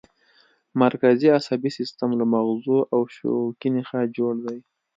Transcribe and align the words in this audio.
مرکزي 0.83 1.27
عصبي 1.37 1.69
سیستم 1.77 2.09
له 2.19 2.25
مغزو 2.33 2.77
او 2.93 3.01
شوکي 3.15 3.69
نخاع 3.77 4.05
جوړ 4.17 4.33
دی 4.45 4.57